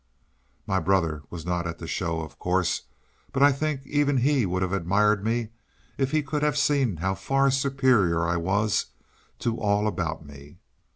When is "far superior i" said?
7.13-8.35